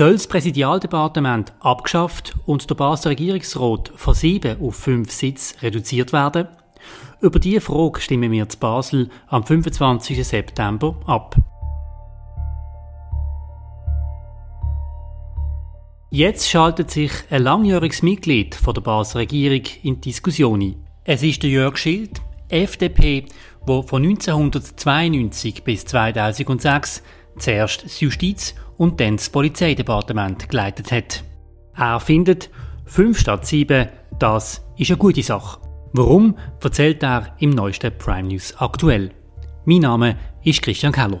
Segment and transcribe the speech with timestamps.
[0.00, 6.48] Soll das Präsidialdepartement abgeschafft und der Basler Regierungsrat von sieben auf fünf Sitze reduziert werden?
[7.20, 10.26] Über diese Frage stimmen wir zu Basel am 25.
[10.26, 11.36] September ab.
[16.10, 20.86] Jetzt schaltet sich ein langjähriges Mitglied von der Basler Regierung in die Diskussion ein.
[21.04, 23.26] Es ist der Jörg Schild, FDP,
[23.68, 27.02] der von 1992 bis 2006
[27.36, 31.22] zuerst das Justiz- und dann das Polizeidepartement geleitet hat.
[31.76, 32.48] Er findet,
[32.86, 35.60] 5 statt 7, das ist eine gute Sache.
[35.92, 39.10] Warum, erzählt er im neuesten Prime News aktuell.
[39.66, 41.20] Mein Name ist Christian Keller.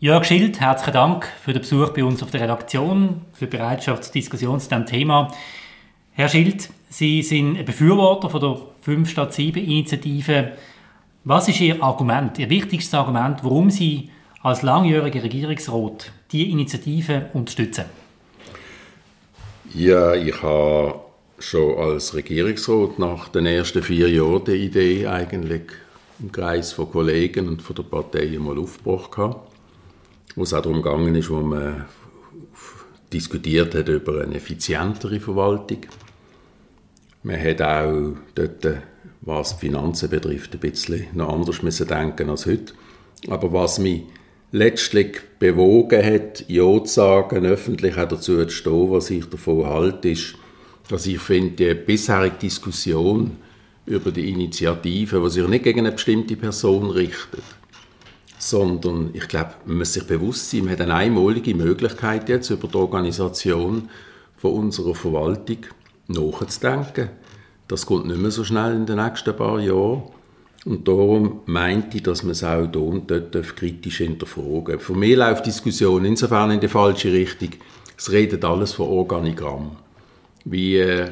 [0.00, 4.02] Jörg Schild, herzlichen Dank für den Besuch bei uns auf der Redaktion, für die Bereitschaft
[4.02, 5.32] zur Diskussion zu diesem Thema.
[6.10, 10.54] Herr Schild, Sie sind ein Befürworter von der 5 statt 7 Initiative
[11.24, 14.10] was ist Ihr Argument, Ihr wichtigstes Argument, warum Sie
[14.42, 17.84] als langjähriger Regierungsrat die Initiative unterstützen?
[19.74, 21.00] Ja, ich habe
[21.38, 25.62] schon als Regierungsrat nach den ersten vier Jahren die Idee eigentlich
[26.20, 29.52] im Kreis von Kollegen und von der Partei mal aufgebracht gehabt,
[30.36, 31.86] wo es auch darum gegangen ist, wo man
[33.12, 35.80] diskutiert hat über eine effizientere Verwaltung.
[37.22, 38.64] Man hat auch dort
[39.22, 42.72] was die Finanzen betrifft, ein bisschen noch anders müssen denken als heute.
[43.28, 44.02] Aber was mich
[44.52, 50.10] letztlich bewogen hat, Ja zu sagen, öffentlich auch dazu zu stehen, was ich davon halte,
[50.10, 50.34] ist,
[50.88, 53.36] dass ich finde, die bisherige Diskussion
[53.86, 57.44] über die Initiative, die sich nicht gegen eine bestimmte Person richtet,
[58.38, 62.68] sondern ich glaube, man muss sich bewusst sein, man hat eine einmalige Möglichkeit jetzt über
[62.68, 63.88] die Organisation
[64.36, 65.58] von unserer Verwaltung
[66.08, 67.10] nachzudenken
[67.70, 70.02] das kommt nicht mehr so schnell in den nächsten paar Jahren.
[70.64, 75.16] Und darum meinte ich, dass man es auch hier und dort kritisch hinterfragen Für mich
[75.16, 77.50] läuft die Diskussion insofern in die falsche Richtung.
[77.96, 79.76] Es redet alles von Organigramm.
[80.44, 81.08] Wie, äh,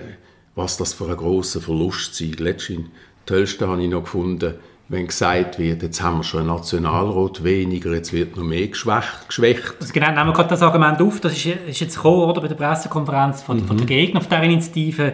[0.57, 2.33] was das für ein grosser Verlust sei.
[2.37, 2.87] Letztens in
[3.25, 4.55] Tölsten habe ich noch gefunden,
[4.89, 9.29] wenn gesagt wird, jetzt haben wir schon einen Nationalrat weniger, jetzt wird noch mehr geschwächt.
[9.29, 9.75] geschwächt.
[9.81, 12.49] Also genau, nehmen wir gerade das Argument auf, das ist, ist jetzt gekommen, oder, bei
[12.49, 13.67] der Pressekonferenz von, mhm.
[13.67, 15.13] von den Gegnern dieser Initiative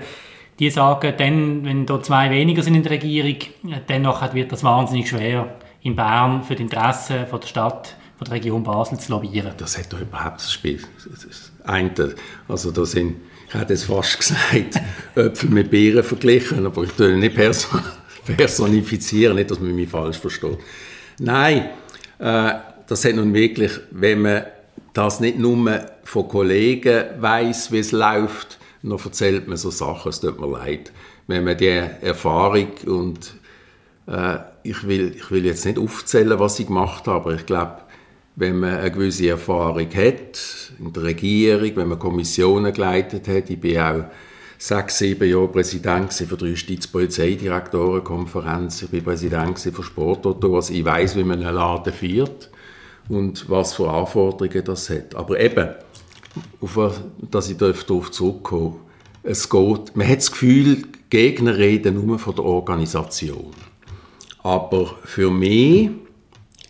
[0.58, 3.36] die sagen, dann, wenn da zwei weniger sind in der Regierung,
[3.86, 4.04] dann
[4.34, 8.62] wird das wahnsinnig schwer, in Bern für die Interessen von der Stadt, von der Region
[8.62, 9.52] Basel zu lobbyieren.
[9.56, 10.80] Das hat doch überhaupt das Spiel.
[11.04, 12.14] Das eine,
[12.48, 13.16] also da sind,
[13.48, 14.80] ich hätte es fast gesagt,
[15.14, 17.82] Äpfel mit Beeren verglichen, aber ich tue nicht person
[18.36, 20.58] personifizieren, nicht, dass man mich falsch versteht.
[21.18, 21.70] Nein,
[22.18, 22.52] äh,
[22.86, 24.44] das hat nun wirklich, wenn man
[24.92, 30.20] das nicht nur von Kollegen weiß, wie es läuft, noch erzählt man so Sachen, es
[30.20, 30.92] tut mir leid.
[31.26, 33.34] Wenn man die Erfahrung und
[34.06, 37.78] äh, ich, will, ich will jetzt nicht aufzählen, was ich gemacht habe, aber ich glaube,
[38.36, 43.58] wenn man eine gewisse Erfahrung hat in der Regierung, wenn man Kommissionen geleitet hat, ich
[43.58, 44.04] bin auch
[44.58, 51.16] sechs, sieben Jahre Präsident für die Justizpolizeidirektorenkonferenz, ich bin Präsident für Sportauto, also ich weiß,
[51.16, 52.50] wie man einen Laden führt
[53.08, 55.14] und was für Anforderungen das hat.
[55.14, 55.70] Aber eben,
[56.60, 57.00] auf was,
[57.30, 58.76] dass ich darauf zurückkomme.
[59.22, 63.52] Es geht, man hat das Gefühl, Gegner reden nur von der Organisation.
[64.42, 65.90] Aber für mich,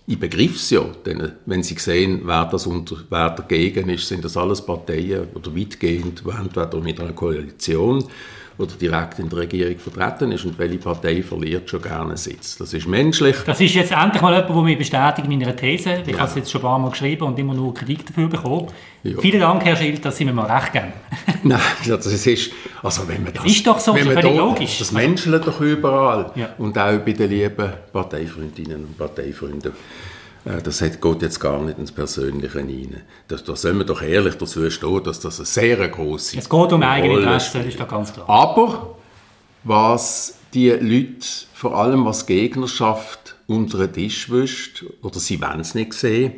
[0.07, 4.25] ich begriff es ja, denn wenn Sie sehen, wer, das unter, wer dagegen ist, sind
[4.25, 8.05] das alles Parteien oder weitgehend, entweder mit einer Koalition
[8.57, 12.57] oder direkt in der Regierung vertreten ist und welche Partei verliert schon gerne einen Sitz.
[12.57, 13.37] Das ist menschlich.
[13.45, 16.03] Das ist jetzt endlich mal jemand, der mich bestätigt in meiner These.
[16.07, 16.19] Ich ja.
[16.19, 18.69] habe es jetzt schon ein paar Mal geschrieben und immer nur Kritik dafür bekommen.
[19.03, 19.19] Ja.
[19.21, 20.93] Vielen Dank, Herr Schild, dass Sie mir mal recht geben.
[21.43, 22.51] Nein, das ist,
[22.83, 23.45] also wenn man das...
[23.45, 24.79] ist doch so, wenn man völlig da, logisch.
[24.79, 26.31] Das menschelt doch überall.
[26.37, 26.55] Ja.
[26.59, 29.73] Und auch bei den lieben Parteifreundinnen und Parteifreunden.
[30.45, 33.01] Äh, das geht jetzt gar nicht ins Persönliche rein.
[33.29, 36.73] Da, da soll man doch ehrlich dazu stehen, dass das eine sehr grosse Es geht
[36.73, 38.29] um eigene Interessen, ist doch ganz klar.
[38.29, 38.97] Aber
[39.65, 45.75] was die Leute, vor allem was Gegnerschaft unter den Tisch wischt, oder sie wollen es
[45.75, 46.35] nicht sehen,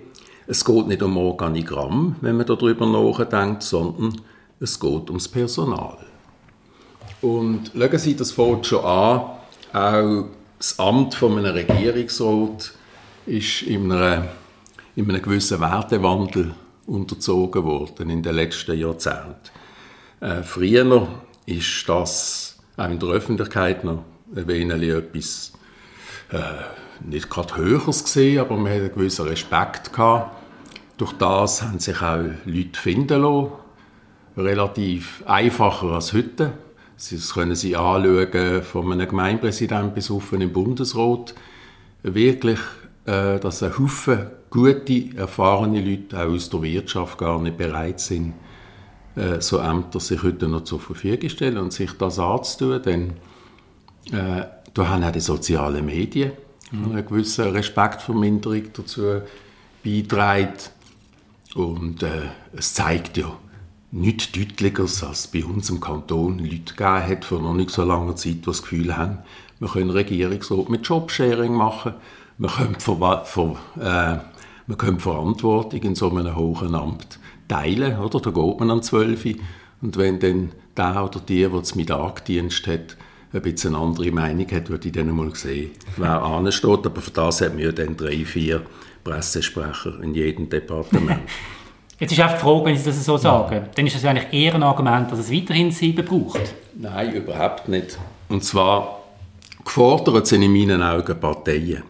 [0.47, 4.21] es geht nicht um Organigramm, wenn man darüber nachdenkt, sondern
[4.61, 5.99] es geht ums Personal.
[7.21, 9.21] Und schauen Sie, das fängt schon an,
[9.73, 10.25] auch
[10.59, 12.73] das Amt von einem Regierungsrat
[13.27, 14.29] ist in, einer,
[14.95, 16.55] in einem gewissen Wertewandel
[16.87, 19.35] unterzogen worden in den letzten Jahrzehnten.
[20.21, 21.09] Äh, früher
[21.45, 25.53] ist das auch in der Öffentlichkeit noch ein wenig etwas
[26.31, 26.39] äh,
[27.05, 30.37] nicht gerade Höheres gesehen, aber man hat einen gewissen Respekt gehabt.
[30.97, 33.53] Durch das haben sich auch Leute finden lassen,
[34.37, 36.53] relativ einfacher als heute.
[36.97, 41.35] Das können Sie anschauen, von einem Gemeindepräsidenten bis auf einen Bundesrat.
[42.03, 42.61] Wirklich
[43.07, 48.35] äh, dass ein Haufen gute, erfahrene Leute auch aus der Wirtschaft gar nicht bereit sind,
[49.15, 52.83] äh, so Ämter sich heute noch zur Verfügung stellen und sich das anzutun.
[52.83, 53.11] Denn
[54.13, 54.45] äh,
[54.75, 56.33] da haben auch die sozialen Medien
[56.71, 56.93] mhm.
[56.93, 59.21] eine gewisse Respektverminderung dazu
[59.85, 60.53] beitragen.
[61.55, 63.33] Und äh, es zeigt ja
[63.93, 68.17] nichts Deutlicher, als bei uns im Kanton Leute gegeben hat, vor noch nicht so langer
[68.17, 69.19] Zeit, die das Gefühl haben,
[69.59, 71.95] wir können Regierungsrat mit Jobsharing machen,
[72.39, 74.19] wir können, Ver Ver äh,
[74.67, 77.19] wir können Verantwortung in so einem hohen Amt
[77.49, 78.21] teilen, oder?
[78.21, 79.37] Da geht man an 12
[79.83, 82.97] und wenn dann der oder die, der das Mittagdienst hat,
[83.33, 86.87] ein bisschen eine andere Meinung hat, würde ich dann mal sehen, wer ansteht.
[86.87, 88.63] Aber für das hat wir dann drei, vier
[89.05, 91.21] Pressesprecher in jedem Departement.
[91.99, 94.55] Jetzt ist einfach die Frage, wenn Sie das so sagen, dann ist das eigentlich eher
[94.55, 96.55] ein Argument, dass es weiterhin Sieben braucht.
[96.75, 97.99] Nein, überhaupt nicht.
[98.29, 99.03] Und zwar
[99.65, 101.83] gefordert sind in meinen Augen Parteien.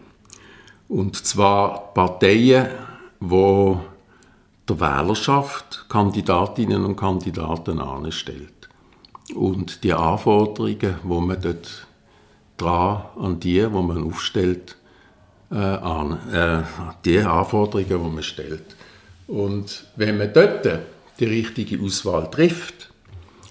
[0.89, 2.67] Und zwar Parteien,
[3.19, 3.75] die
[4.69, 8.69] der Wählerschaft Kandidatinnen und Kandidaten anstellt.
[9.35, 11.87] Und die Anforderungen, wo man dort
[12.57, 14.77] dran an die, wo man aufstellt,
[15.51, 16.63] äh, an äh,
[17.05, 18.75] die Anforderungen, die man stellt.
[19.27, 20.67] Und wenn man dort
[21.19, 22.91] die richtige Auswahl trifft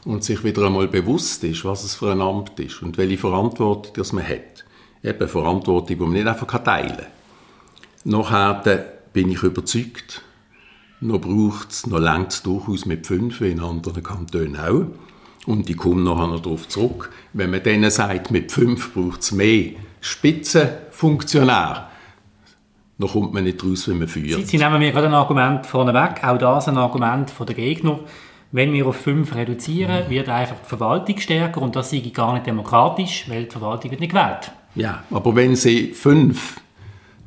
[0.05, 3.93] und sich wieder einmal bewusst ist, was es für ein Amt ist und welche Verantwortung
[3.95, 4.65] das man hat,
[5.03, 7.07] eben Verantwortung, die man nicht einfach teilen kann,
[8.07, 8.63] nachher
[9.13, 10.23] bin ich überzeugt,
[11.01, 14.87] noch braucht es, noch längt es durchaus mit fünf, in anderen Kantonen auch.
[15.47, 17.11] Und ich komme noch darauf zurück.
[17.33, 21.87] Wenn man denen sagt, mit fünf braucht es mehr Spitzenfunktionäre,
[22.99, 24.41] dann kommt man nicht raus, wenn man führt.
[24.41, 28.01] Sie, Sie nehmen mir gerade ein Argument vorneweg, auch das ein Argument der Gegner.
[28.53, 32.47] Wenn wir auf fünf reduzieren, wird einfach die Verwaltung stärker und das sei gar nicht
[32.47, 34.51] demokratisch, weil die Verwaltung wird nicht gewählt.
[34.75, 36.61] Ja, aber wenn Sie fünf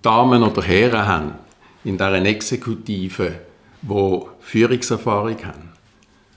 [0.01, 1.31] Damen oder Herren haben
[1.83, 3.39] in deren Exekutive,
[3.81, 5.69] die Führungserfahrung haben,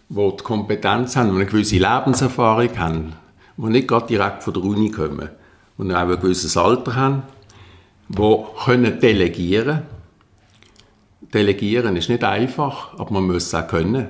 [0.08, 3.12] die die Kompetenz haben, die eine gewisse Lebenserfahrung haben,
[3.56, 5.28] die nicht gerade direkt von der Uni kommen,
[5.78, 7.22] die auch ein gewisses Alter haben,
[8.08, 9.82] die können delegieren
[11.32, 14.08] Delegieren ist nicht einfach, aber man muss es auch können.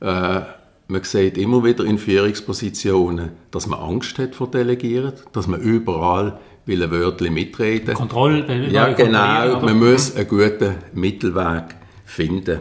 [0.00, 0.40] Äh,
[0.86, 6.38] man sieht immer wieder in Führungspositionen, dass man Angst hat vor Delegieren, dass man überall
[6.66, 7.94] will ein Wörtchen mitreden.
[7.94, 8.68] Kontrolle.
[8.68, 9.60] Ja, genau.
[9.60, 11.74] Man muss einen guten Mittelweg
[12.04, 12.60] finden.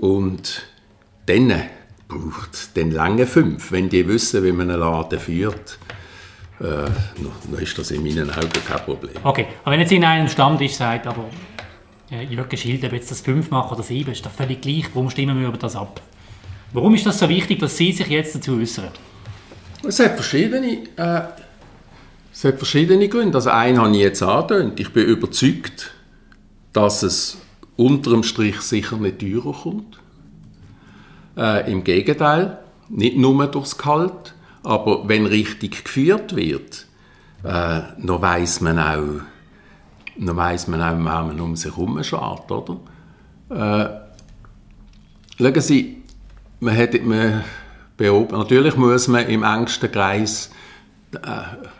[0.00, 0.62] Und
[1.26, 1.62] dann
[2.08, 3.72] braucht den lange fünf.
[3.72, 5.78] Wenn die wissen, wie man einen Laden führt,
[6.60, 9.16] äh, dann ist das in meinen Augen kein Problem.
[9.22, 11.24] Okay, aber wenn jetzt in einem Stammtisch sagt, aber
[12.10, 14.86] äh, Jürgen Schild, ob jetzt das fünf machen oder sieben, ist doch völlig gleich.
[14.94, 16.00] Warum stimmen wir über das ab?
[16.72, 18.88] Warum ist das so wichtig, dass Sie sich jetzt dazu äußern?
[19.86, 21.22] Es hat verschiedene, äh,
[22.36, 23.38] es hat verschiedene Gründe.
[23.38, 24.78] Also einen habe ich jetzt angedeutet.
[24.78, 25.94] Ich bin überzeugt,
[26.74, 27.38] dass es
[27.76, 29.98] unterm Strich sicher nicht teurer kommt.
[31.38, 32.58] Äh, Im Gegenteil,
[32.90, 36.86] nicht nur durchs Kalt, aber wenn richtig geführt wird,
[37.42, 39.22] äh, dann weiß man auch,
[40.18, 42.50] dann weiss man auch, wenn man um sich herum schaut?
[43.48, 43.88] Äh,
[45.38, 46.02] schauen Sie,
[46.60, 47.44] man hat, man
[47.96, 50.50] beobachtet, natürlich muss man im engsten Kreis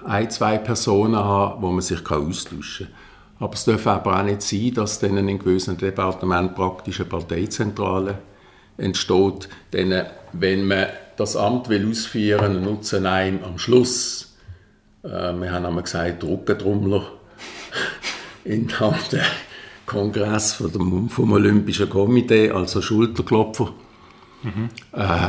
[0.05, 2.95] ein, zwei Personen haben, wo man sich austauschen kann.
[3.39, 8.19] Aber es darf aber auch nicht sein, dass dann in gewissen Departement praktisch eine Parteizentrale
[8.79, 9.49] entsteht.
[9.73, 10.87] Denn äh, wenn man
[11.17, 14.37] das Amt will ausführen will, nutzen einem am Schluss,
[15.03, 17.07] äh, wir haben einmal gesagt, Druckentrommler
[18.45, 19.21] in dem
[19.85, 23.73] Kongress vom, vom Olympischen Komitee, also Schulterklopfer.
[24.43, 24.69] Mhm.
[24.93, 25.29] Äh,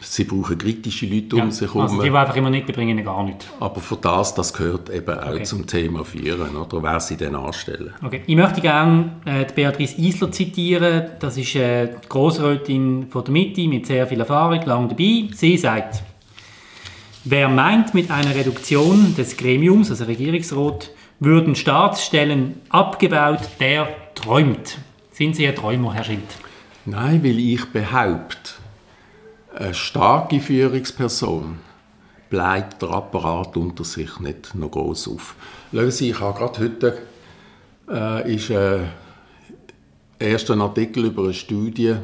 [0.00, 1.82] Sie brauchen kritische Leute ja, um sich herum.
[1.82, 3.46] Also die, die einfach immer nicht, die bringen gar nichts.
[3.60, 5.42] Aber für das, das gehört eben auch okay.
[5.42, 7.92] zum Thema Führen, oder wer sie dann anstellen.
[8.02, 8.22] Okay.
[8.26, 11.10] Ich möchte gerne äh, die Beatrice Isler zitieren.
[11.20, 15.28] Das ist äh, die Grossrätin von der Mitte mit sehr viel Erfahrung, lang dabei.
[15.34, 16.02] Sie sagt,
[17.24, 24.78] wer meint, mit einer Reduktion des Gremiums, also Regierungsrat, würden Staatsstellen abgebaut, der träumt.
[25.12, 26.22] Sind Sie ein Träumer, Herr Schild?
[26.84, 28.54] Nein, weil ich behaupte,
[29.54, 31.58] eine starke Führungsperson
[32.30, 35.34] bleibt der Apparat unter sich nicht noch groß auf.
[35.90, 36.98] Sie, ich habe gerade heute
[37.90, 38.80] äh, ist, äh,
[40.18, 41.94] erst ein Artikel über eine Studie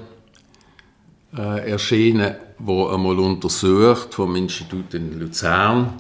[1.37, 5.95] äh, erschienen, wo einmal untersucht vom Institut in Luzern,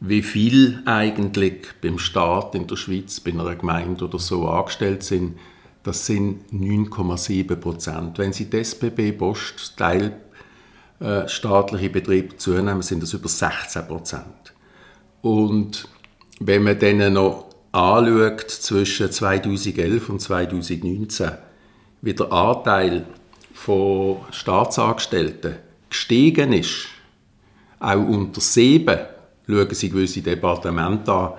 [0.00, 5.38] wie viel eigentlich beim Staat in der Schweiz, bei einer Gemeinde oder so angestellt sind.
[5.82, 8.18] Das sind 9,7 Prozent.
[8.18, 10.16] Wenn Sie die SBB Post Teil
[11.00, 14.52] äh, staatliche Betriebe zunehmen, sind das über 16 Prozent.
[15.22, 15.88] Und
[16.40, 21.30] wenn man dann noch anschaut zwischen 2011 und 2019,
[22.02, 23.06] wie der Anteil
[23.52, 25.56] von Staatsangestellten
[25.88, 26.88] gestiegen ist,
[27.78, 28.98] auch unter sieben,
[29.46, 31.32] schauen Sie gewisse Departemente an,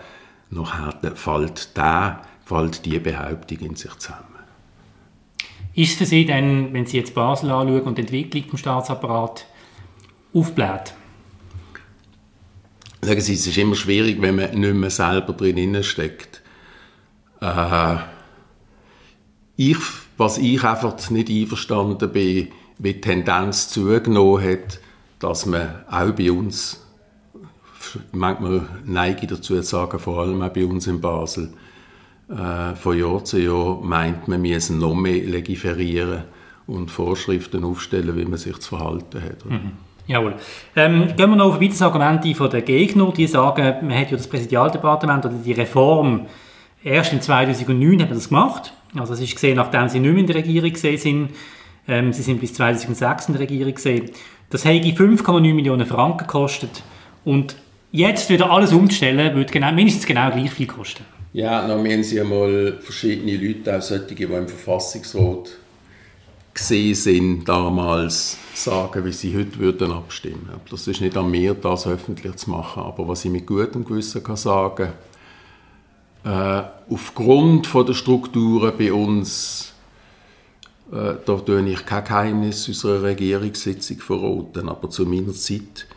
[0.49, 4.25] nachher fällt, der, fällt die Behauptung in sich zusammen.
[5.73, 9.45] Ist für Sie denn, wenn Sie jetzt Basel anschauen und die Entwicklung des Staatsapparat
[10.33, 10.93] aufbläht?
[13.01, 16.41] Sagen Sie, es ist immer schwierig, wenn man nicht mehr selber drin steckt.
[17.39, 17.95] Äh,
[19.55, 19.77] ich,
[20.17, 24.79] was ich einfach nicht einverstanden bin, wie die Tendenz zugenommen hat,
[25.19, 26.79] dass man auch bei uns,
[28.11, 31.53] manchmal neige ich dazu zu sagen, vor allem auch bei uns in Basel,
[32.29, 36.23] äh, von Jahr zu Jahr meint, man müsse noch mehr legiferieren
[36.67, 39.45] und Vorschriften aufstellen, wie man sich zu verhalten hat.
[39.45, 39.71] Mhm.
[40.11, 40.33] Jawohl.
[40.75, 44.17] Ähm, gehen wir noch auf weiteres Argument von den Gegnern, die sagen, man hat ja
[44.17, 46.25] das Präsidialdepartement oder die Reform
[46.83, 48.73] erst in 2009 hat das gemacht.
[48.95, 51.29] Also es ist gesehen, nachdem sie nicht mehr in der Regierung gesehen sind.
[51.87, 54.11] Ähm, sie sind bis 2006 in der Regierung gesehen.
[54.49, 56.83] Das hätte 5,9 Millionen Franken gekostet.
[57.23, 57.55] Und
[57.91, 61.05] jetzt wieder alles umzustellen, würde genau, mindestens genau gleich viel kosten.
[61.33, 65.51] Ja, dann haben sie einmal verschiedene Leute, auch solche, die im Verfassungsrat
[66.61, 70.49] gesehen sind, damals sagen, wie sie heute würden abstimmen.
[70.69, 72.83] Das ist nicht an mir, das öffentlich zu machen.
[72.83, 74.93] Aber was ich mit gutem Gewissen kann sagen
[76.23, 79.73] äh, aufgrund von der Strukturen bei uns,
[80.91, 85.87] äh, da tue ich kein Geheimnis unserer Regierungssitzung verraten, aber zu meiner Zeit,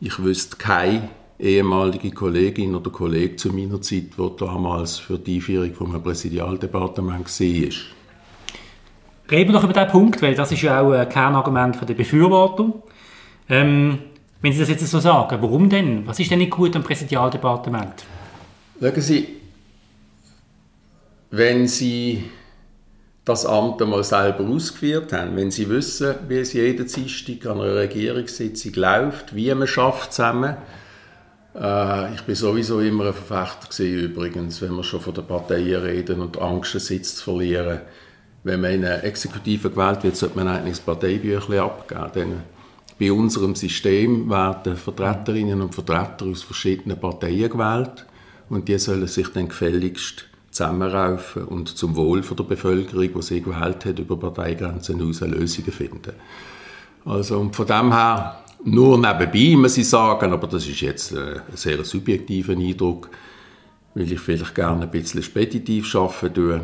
[0.00, 5.74] ich wüsste keine ehemalige Kollegin oder Kollege zu meiner Zeit, der damals für die Einführung
[5.74, 7.97] vom Präsidialdepartement war.
[9.30, 12.72] Reden wir doch über diesen Punkt, weil das ist ja auch ein Kernargument der Befürworter.
[13.48, 13.98] Ähm,
[14.40, 16.06] wenn Sie das jetzt so sagen, warum denn?
[16.06, 18.04] Was ist denn nicht gut am Präsidialdepartement?
[18.80, 19.28] Schauen Sie,
[21.30, 22.24] wenn Sie
[23.24, 27.74] das Amt einmal selber ausgeführt haben, wenn Sie wissen, wie es jeden Dienstag an einer
[27.74, 30.56] Regierungssitzung läuft, wie man schafft zusammen,
[31.54, 35.82] äh, ich bin sowieso immer ein Verfechter gewesen, übrigens, wenn wir schon von den Parteien
[35.82, 37.80] reden und Angst, einen Sitz zu verlieren.
[38.44, 42.10] Wenn man in eine Exekutive gewählt wird, sollte man eigentlich das Parteibüchlein abgeben.
[42.14, 42.32] Denn
[42.98, 48.06] bei unserem System werden Vertreterinnen und Vertreter aus verschiedenen Parteien gewählt
[48.48, 53.84] und die sollen sich dann gefälligst zusammenraufen und zum Wohl der Bevölkerung, die sie gewählt
[53.84, 56.12] hat, über Parteigrenzen hinaus Lösungen finden.
[57.04, 61.40] Also und von dem her nur nebenbei, muss ich sagen, aber das ist jetzt äh,
[61.48, 63.08] ein sehr subjektiver Eindruck,
[63.94, 66.60] weil ich vielleicht gerne ein bisschen speditiv arbeiten tue.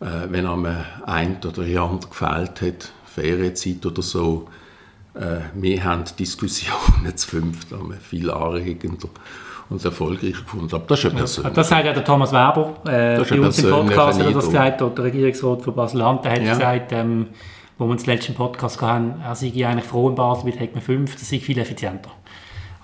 [0.00, 4.48] Äh, wenn einem ein oder andere gefällt hat, Ferienzeit oder so,
[5.14, 7.68] äh, wir haben Diskussionen zu fünft,
[8.02, 9.08] viel anregender
[9.70, 10.74] und erfolgreich gefunden.
[10.74, 11.52] Aber das ist ja persönlich.
[11.54, 14.80] Das sagt ja der Thomas Weber äh, bei uns im Podcast, hat er das gesagt,
[14.80, 16.52] der Regierungsrat von Basel-Land, der hat ja.
[16.54, 17.28] gesagt, ähm,
[17.78, 21.14] wo wir den letzten Podcast hatten, er sei eigentlich froh in Basel, mit man fünf,
[21.14, 22.10] das sei viel effizienter.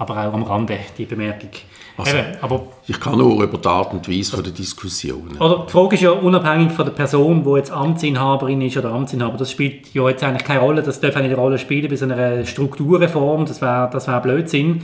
[0.00, 1.50] Aber auch am Rande, die Bemerkung.
[1.98, 5.36] Also, Eben, aber, ich kann nur über die Art und Weise von der Diskussion.
[5.38, 9.36] Oder die Frage ist ja unabhängig von der Person, die jetzt Amtsinhaberin ist oder Amtsinhaber,
[9.36, 12.46] das spielt ja jetzt eigentlich keine Rolle, das darf eine Rolle spielen bei so einer
[12.46, 14.82] Strukturreform, das wäre das wär Blödsinn.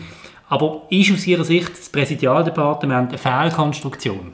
[0.51, 4.33] Aber ist aus Ihrer Sicht das Präsidialdepartement eine Fehlkonstruktion?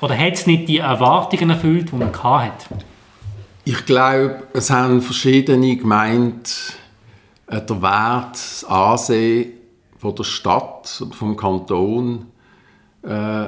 [0.00, 2.66] Oder hat es nicht die Erwartungen erfüllt, die man hatte?
[3.64, 6.76] Ich glaube, es haben verschiedene gemeint,
[7.48, 9.55] äh, der Wert, das Ansehen
[10.06, 12.26] von der Stadt vom Kanton,
[13.02, 13.46] äh,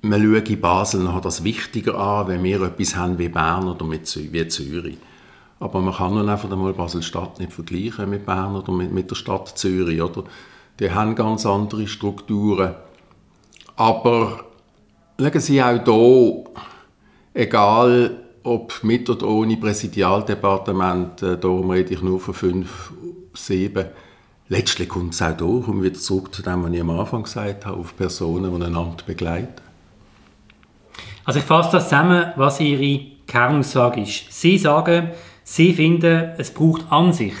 [0.00, 4.02] man schaue Basel noch das wichtiger an, wenn wir etwas haben wie Bern oder wie
[4.02, 4.98] Zürich.
[5.58, 9.16] Aber man kann nun einfach einmal Basel-Stadt nicht vergleichen mit Bern oder mit, mit der
[9.16, 10.02] Stadt Zürich.
[10.02, 10.24] Oder?
[10.78, 12.74] Die haben ganz andere Strukturen.
[13.74, 14.44] Aber
[15.18, 16.44] schauen Sie auch hier,
[17.32, 22.92] egal ob mit oder ohne Präsidialdepartement, äh, darum rede ich nur von fünf,
[23.32, 23.86] sieben.
[24.50, 27.66] Letztlich kommt es auch hier, um wieder zurück zu dem, was ich am Anfang gesagt
[27.66, 29.62] habe, auf Personen, die ein Amt begleiten.
[31.24, 34.32] Also ich fasse das zusammen, was Ihre Kernaussage ist.
[34.32, 35.10] Sie sagen,
[35.44, 37.34] Sie finden, es braucht an sich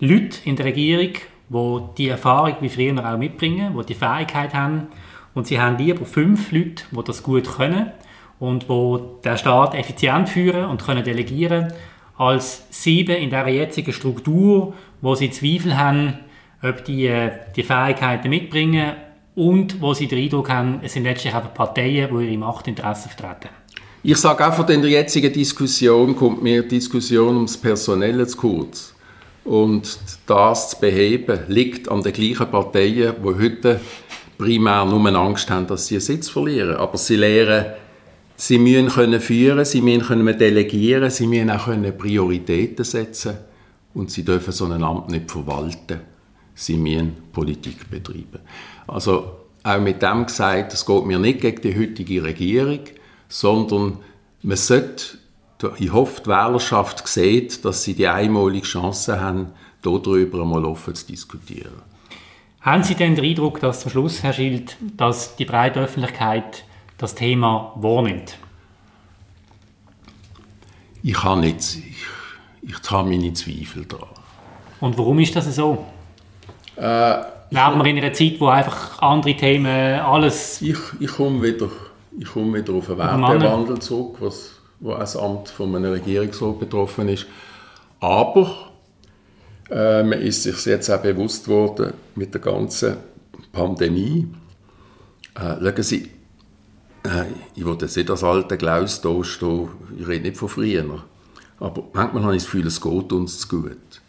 [0.00, 1.12] Leute in der Regierung,
[1.48, 4.88] die die Erfahrung wie früher auch mitbringen, die die Fähigkeit haben.
[5.32, 7.90] Und sie haben lieber fünf Leute, die das gut können
[8.38, 11.72] und wo der Staat effizient führen und können delegieren,
[12.16, 16.18] als sieben in der jetzigen Struktur, wo sie Zweifel haben,
[16.62, 18.92] ob die äh, die Fähigkeiten mitbringen
[19.34, 23.48] und wo sie den Eindruck haben, es sind letztlich einfach Parteien, die ihre Machtinteressen vertreten.
[24.04, 28.94] Ich sage einfach, in der jetzigen Diskussion kommt mir die Diskussion ums Personelle zu kurz.
[29.44, 33.80] Und das zu beheben, liegt an den gleichen Parteien, die heute
[34.38, 36.76] primär nur Angst haben, dass sie einen Sitz verlieren.
[36.76, 37.66] Aber sie lernen,
[38.36, 43.38] sie müssen können führen, sie müssen können delegieren, sie müssen auch können Prioritäten setzen
[43.94, 46.00] und sie dürfen so ein Amt nicht verwalten.
[46.54, 48.40] Sie müssen Politik betreiben.
[48.86, 52.80] Also auch mit dem gesagt, es geht mir nicht gegen die heutige Regierung,
[53.28, 53.98] sondern
[54.42, 55.18] man sollte,
[55.78, 61.06] ich hoffe, die Wählerschaft sieht, dass sie die einmalige Chance haben, darüber einmal offen zu
[61.06, 61.82] diskutieren.
[62.60, 66.64] Haben Sie denn den Eindruck, dass zum Schluss, Herr Schild, dass die breite Öffentlichkeit
[67.02, 68.38] das Thema wahrnimmt?
[71.02, 72.06] Ich habe nicht, ich,
[72.62, 74.08] ich habe meine Zweifel daran.
[74.80, 75.84] Und warum ist das so?
[76.76, 77.14] Äh,
[77.50, 80.62] Leben wir in einer Zeit, wo einfach andere Themen alles...
[80.62, 81.68] Ich, ich komme wieder,
[82.18, 87.08] ich komme wieder auf den Wertewandel zurück, was, wo das Amt von einem Regierungsrat betroffen
[87.08, 87.26] ist.
[88.00, 88.70] Aber
[89.70, 92.96] äh, man ist sich jetzt auch bewusst worden mit der ganzen
[93.52, 94.28] Pandemie.
[95.34, 96.10] Äh, schauen Sie,
[97.54, 99.68] ich will jetzt nicht als alter Klaus da stehen,
[99.98, 101.04] ich rede nicht von früher.
[101.58, 104.00] Aber manchmal habe ich das Gefühl, es geht uns zu gut.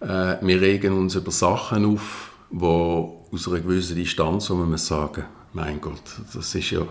[0.00, 5.24] Äh, wir regen uns über Sachen auf, die aus einer gewissen Distanz, wo man sagen,
[5.52, 6.02] mein Gott,
[6.34, 6.86] das ist ja,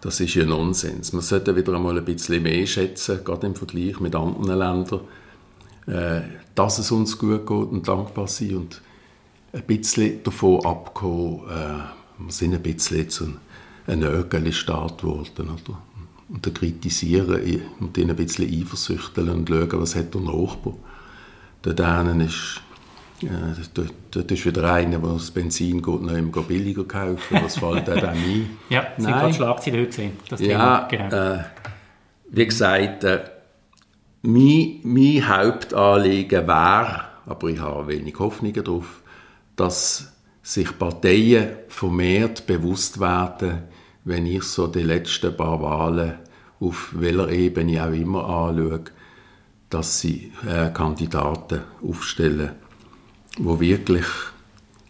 [0.00, 1.12] das ist ja Nonsens.
[1.12, 5.00] Man sollte wieder einmal ein bisschen mehr schätzen, gerade im Vergleich mit anderen Ländern
[5.86, 6.22] äh,
[6.54, 8.82] dass es uns gut geht und dankbar sein und
[9.52, 13.22] ein bisschen davon abkommen, äh, wir sind ein bisschen jetzt
[13.86, 15.78] ein, Nörgeli-Staat geworden, oder?
[16.28, 20.74] Und dann kritisieren und dann ein bisschen eifersüchteln und schauen, was hat der Nachbar.
[21.64, 22.62] Der einen ist,
[23.22, 23.26] äh,
[23.74, 27.88] dort, dort ist wieder einer, der das Benzin geht, noch immer billiger kaufen, was fällt
[27.88, 28.50] dann ein?
[28.68, 30.88] Ja, Sie haben gerade Schlagzeilen heute gesehen, das ja, Thema.
[30.88, 31.34] Genau.
[31.34, 31.44] Äh,
[32.30, 33.24] wie gesagt, äh,
[34.22, 39.02] mein, mein Hauptanliegen wäre, aber ich habe wenig Hoffnungen darauf,
[39.56, 40.12] dass
[40.42, 43.64] sich Parteien vermehrt bewusst werden,
[44.04, 46.14] wenn ich so die letzten paar Wahlen
[46.60, 48.84] auf welcher Ebene auch immer anschaue,
[49.70, 52.52] dass sie äh, Kandidaten aufstellen,
[53.38, 54.06] wo wirklich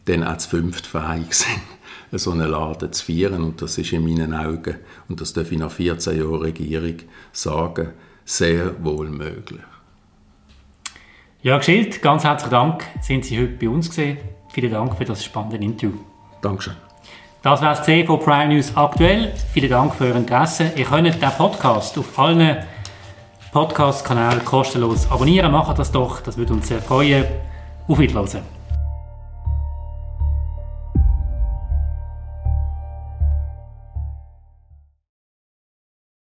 [0.04, 1.62] dann auch zu fünft fähig sind,
[2.12, 3.42] so einen Laden zu führen.
[3.42, 4.76] Und das ist in meinen Augen,
[5.08, 6.96] und das darf ich nach 14 Jahren Regierung
[7.32, 7.90] sagen,
[8.24, 9.62] sehr wohl möglich.
[11.42, 14.18] Jörg Schild, ganz herzlichen Dank, sind Sie heute bei uns gesehen.
[14.50, 15.92] Vielen Dank für das spannende Interview.
[16.40, 16.83] Dankeschön.
[17.44, 19.30] Das war es von Prime News aktuell.
[19.52, 20.72] Vielen Dank für Ihr Interesse.
[20.76, 22.56] Ihr könnt den Podcast auf allen
[23.52, 25.52] Podcast-Kanälen kostenlos abonnieren.
[25.52, 27.26] Macht das doch, das würde uns sehr freuen.
[27.86, 28.63] Auf Wiedersehen.